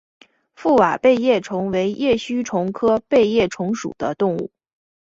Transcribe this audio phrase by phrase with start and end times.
[0.55, 4.49] 覆瓦背叶虫为叶须虫科背叶虫属的动物。